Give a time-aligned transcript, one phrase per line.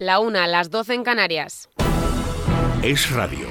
[0.00, 1.68] La una, las 12 en Canarias.
[2.84, 3.48] Es radio.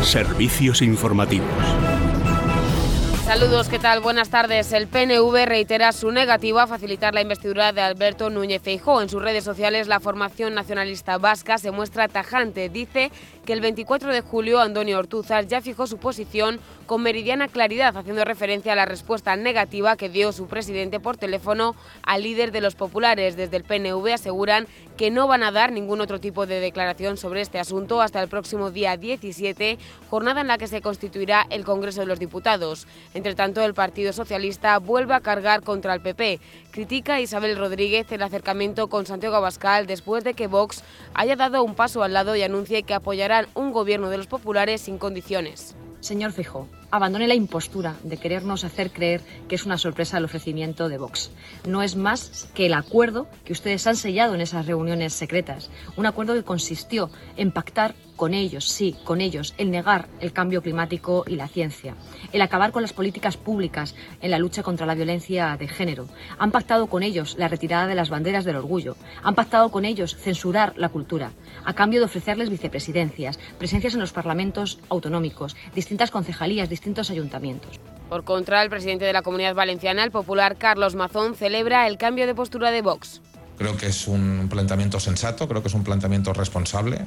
[0.00, 1.48] Servicios informativos.
[3.24, 4.00] Saludos, ¿qué tal?
[4.00, 4.70] Buenas tardes.
[4.74, 9.00] El PNV reitera su negativa a facilitar la investidura de Alberto Núñez Feijóo.
[9.00, 12.68] En sus redes sociales, la formación nacionalista vasca se muestra tajante.
[12.68, 13.10] Dice
[13.46, 18.26] que el 24 de julio Antonio Ortuzar ya fijó su posición con meridiana claridad, haciendo
[18.26, 22.74] referencia a la respuesta negativa que dio su presidente por teléfono al líder de los
[22.74, 23.36] populares.
[23.36, 24.66] Desde el PNV aseguran
[24.98, 28.28] que no van a dar ningún otro tipo de declaración sobre este asunto hasta el
[28.28, 29.78] próximo día 17,
[30.10, 32.86] jornada en la que se constituirá el Congreso de los Diputados.
[33.14, 36.40] Entre tanto, el Partido Socialista vuelve a cargar contra el PP.
[36.72, 40.82] Critica a Isabel Rodríguez el acercamiento con Santiago Abascal después de que Vox
[41.14, 44.80] haya dado un paso al lado y anuncie que apoyarán un gobierno de los populares
[44.80, 45.76] sin condiciones.
[46.00, 50.88] Señor Fijo, abandone la impostura de querernos hacer creer que es una sorpresa el ofrecimiento
[50.88, 51.32] de Vox.
[51.66, 55.70] No es más que el acuerdo que ustedes han sellado en esas reuniones secretas.
[55.96, 60.62] Un acuerdo que consistió en pactar con ellos, sí, con ellos, el negar el cambio
[60.62, 61.94] climático y la ciencia,
[62.32, 66.08] el acabar con las políticas públicas en la lucha contra la violencia de género.
[66.38, 68.96] Han pactado con ellos la retirada de las banderas del orgullo.
[69.22, 71.32] Han pactado con ellos censurar la cultura,
[71.64, 77.80] a cambio de ofrecerles vicepresidencias, presencias en los parlamentos autonómicos, distintas concejalías, distintos ayuntamientos.
[78.10, 82.26] Por contra, el presidente de la Comunidad Valenciana, el popular Carlos Mazón, celebra el cambio
[82.26, 83.22] de postura de Vox.
[83.56, 87.06] Creo que es un planteamiento sensato, creo que es un planteamiento responsable.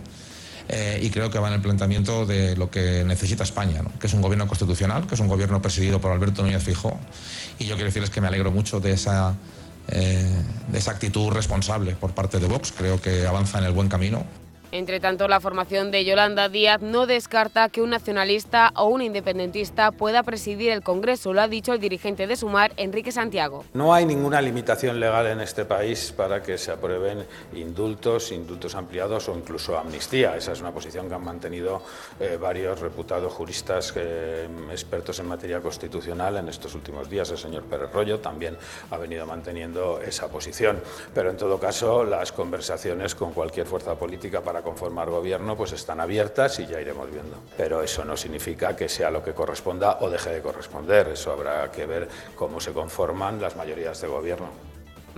[0.69, 4.13] Eh, y creo que va en el planteamiento de lo que necesita España, que es
[4.15, 6.99] un gobierno constitucional, que es un gobierno presidido por Alberto Núñez Fijó.
[7.59, 9.35] Y yo quiero decirles que me alegro mucho de esa,
[9.89, 12.73] eh, de esa actitud responsable por parte de Vox.
[12.75, 14.25] Creo que avanza en el buen camino.
[14.77, 19.91] Entre tanto, la formación de Yolanda Díaz no descarta que un nacionalista o un independentista
[19.91, 23.65] pueda presidir el Congreso, lo ha dicho el dirigente de Sumar, Enrique Santiago.
[23.73, 29.27] No hay ninguna limitación legal en este país para que se aprueben indultos, indultos ampliados
[29.29, 30.37] o incluso amnistía.
[30.37, 31.81] Esa es una posición que han mantenido
[32.19, 37.31] eh, varios reputados juristas eh, expertos en materia constitucional en estos últimos días.
[37.31, 38.55] El señor Pérez Rollo también
[38.91, 40.79] ha venido manteniendo esa posición.
[41.15, 46.01] Pero en todo caso, las conversaciones con cualquier fuerza política para conformar gobierno pues están
[46.01, 47.37] abiertas y ya iremos viendo.
[47.55, 51.07] Pero eso no significa que sea lo que corresponda o deje de corresponder.
[51.07, 54.66] Eso habrá que ver cómo se conforman las mayorías de gobierno.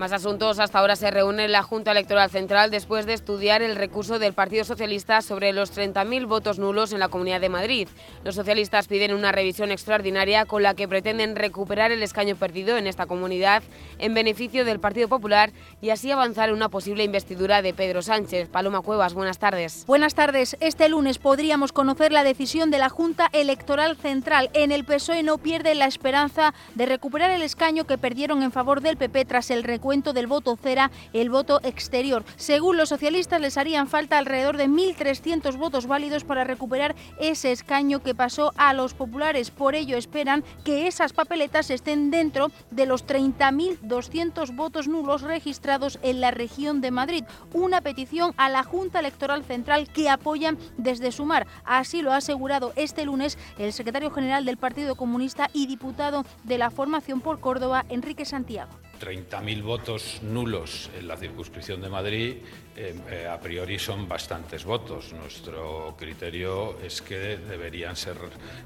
[0.00, 0.58] Más asuntos.
[0.58, 4.64] Hasta ahora se reúne la Junta Electoral Central después de estudiar el recurso del Partido
[4.64, 7.86] Socialista sobre los 30.000 votos nulos en la Comunidad de Madrid.
[8.24, 12.86] Los socialistas piden una revisión extraordinaria con la que pretenden recuperar el escaño perdido en
[12.86, 13.62] esta comunidad
[13.98, 15.52] en beneficio del Partido Popular
[15.82, 18.48] y así avanzar en una posible investidura de Pedro Sánchez.
[18.48, 19.84] Paloma Cuevas, buenas tardes.
[19.86, 20.56] Buenas tardes.
[20.60, 24.48] Este lunes podríamos conocer la decisión de la Junta Electoral Central.
[24.54, 28.80] En el PSOE no pierde la esperanza de recuperar el escaño que perdieron en favor
[28.80, 32.24] del PP tras el recuento del voto cera, el voto exterior.
[32.36, 38.00] Según los socialistas, les harían falta alrededor de 1.300 votos válidos para recuperar ese escaño
[38.00, 39.50] que pasó a los populares.
[39.50, 46.20] Por ello, esperan que esas papeletas estén dentro de los 30.200 votos nulos registrados en
[46.20, 47.24] la región de Madrid.
[47.52, 51.48] Una petición a la Junta Electoral Central que apoyan desde Sumar.
[51.64, 56.58] Así lo ha asegurado este lunes el secretario general del Partido Comunista y diputado de
[56.58, 58.70] la formación por Córdoba, Enrique Santiago.
[59.00, 62.36] 30.000 votos nulos en la circunscripción de Madrid,
[62.76, 65.12] eh, eh, a priori son bastantes votos.
[65.12, 68.16] Nuestro criterio es que deberían ser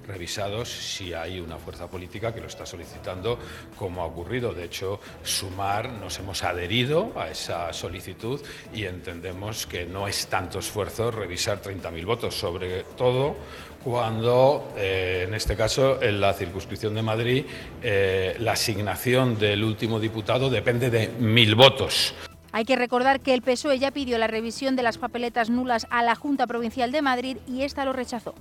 [0.06, 3.38] revisados si hay una fuerza política que lo está solicitando,
[3.76, 4.52] como ha ocurrido.
[4.52, 8.40] De hecho, Sumar nos hemos adherido a esa solicitud
[8.74, 13.36] y entendemos que no es tanto esfuerzo revisar 30.000 votos, sobre todo
[13.84, 17.44] cuando, eh, en este caso, en la circunscripción de Madrid,
[17.82, 22.14] eh, la asignación del último diputado depende de mil votos.
[22.50, 26.02] Hay que recordar que el PSOE ya pidió la revisión de las papeletas nulas a
[26.02, 28.34] la Junta Provincial de Madrid y esta lo rechazó.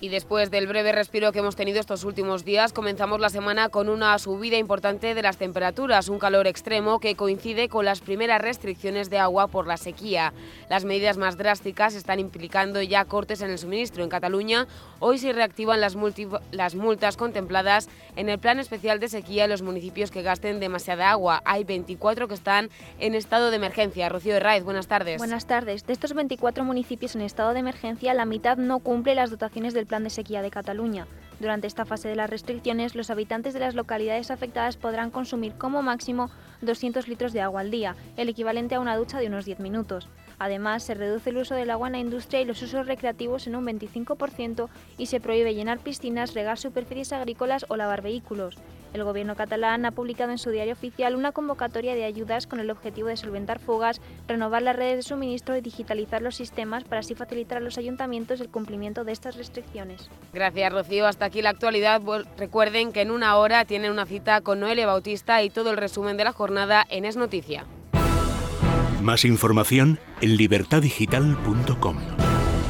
[0.00, 3.88] Y después del breve respiro que hemos tenido estos últimos días, comenzamos la semana con
[3.88, 9.10] una subida importante de las temperaturas, un calor extremo que coincide con las primeras restricciones
[9.10, 10.32] de agua por la sequía.
[10.70, 14.04] Las medidas más drásticas están implicando ya cortes en el suministro.
[14.04, 14.68] En Cataluña
[15.00, 15.96] hoy se reactivan las,
[16.52, 21.10] las multas contempladas en el Plan Especial de Sequía en los municipios que gasten demasiada
[21.10, 21.42] agua.
[21.44, 22.70] Hay 24 que están
[23.00, 24.08] en estado de emergencia.
[24.08, 25.18] Rocío Herraiz, buenas tardes.
[25.18, 25.84] Buenas tardes.
[25.88, 29.87] De estos 24 municipios en estado de emergencia, la mitad no cumple las dotaciones del
[29.88, 31.06] Plan de Sequía de Cataluña.
[31.40, 35.82] Durante esta fase de las restricciones, los habitantes de las localidades afectadas podrán consumir como
[35.82, 36.30] máximo
[36.62, 40.08] 200 litros de agua al día, el equivalente a una ducha de unos 10 minutos.
[40.38, 43.56] Además, se reduce el uso del agua en la industria y los usos recreativos en
[43.56, 48.56] un 25% y se prohíbe llenar piscinas, regar superficies agrícolas o lavar vehículos.
[48.94, 52.70] El gobierno catalán ha publicado en su diario oficial una convocatoria de ayudas con el
[52.70, 57.14] objetivo de solventar fugas, renovar las redes de suministro y digitalizar los sistemas para así
[57.14, 60.08] facilitar a los ayuntamientos el cumplimiento de estas restricciones.
[60.32, 61.06] Gracias, Rocío.
[61.06, 62.00] Hasta aquí la actualidad.
[62.38, 66.16] Recuerden que en una hora tienen una cita con Noelia Bautista y todo el resumen
[66.16, 67.66] de la jornada en Es Noticia.
[69.02, 71.96] Más información en libertadigital.com.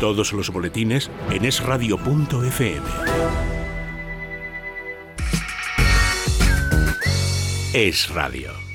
[0.00, 2.82] Todos los boletines en esradio.fm.
[7.72, 8.67] Es Radio.